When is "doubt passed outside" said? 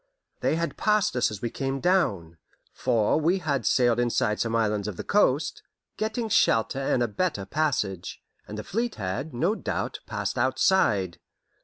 9.53-11.19